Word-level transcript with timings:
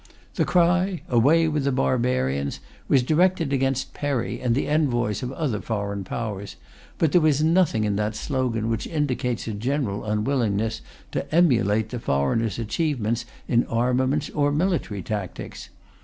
The 0.33 0.45
cry, 0.45 1.03
"Away 1.09 1.47
with 1.47 1.63
the 1.65 1.71
barbarians!" 1.71 2.59
was 2.87 3.03
directed 3.03 3.53
against 3.53 3.93
Perry 3.93 4.41
and 4.41 4.55
the 4.55 4.67
envoys 4.67 5.21
of 5.21 5.31
other 5.33 5.61
foreign 5.61 6.03
Powers, 6.03 6.55
but 6.97 7.11
there 7.11 7.21
was 7.21 7.43
nothing 7.43 7.83
in 7.83 7.97
that 7.97 8.15
slogan 8.15 8.67
which 8.67 8.87
indicates 8.87 9.47
a 9.47 9.53
general 9.53 10.03
unwillingness 10.03 10.81
to 11.11 11.31
emulate 11.31 11.89
the 11.89 11.99
foreigners' 11.99 12.57
achievements 12.57 13.25
in 13.47 13.63
armaments 13.67 14.31
or 14.31 14.51
military 14.51 15.03
tactics. 15.03 15.69